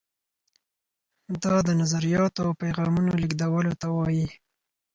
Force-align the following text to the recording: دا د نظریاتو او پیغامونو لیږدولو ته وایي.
دا 1.43 1.55
د 1.67 1.69
نظریاتو 1.81 2.39
او 2.45 2.51
پیغامونو 2.61 3.11
لیږدولو 3.21 3.73
ته 3.81 3.87
وایي. 3.95 4.27